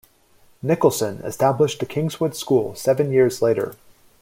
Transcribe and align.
Nicholson 0.63 1.19
established 1.19 1.79
the 1.79 1.85
Kingswood 1.85 2.35
School 2.35 2.73
seven 2.73 3.13
years 3.13 3.39
later. 3.39 3.75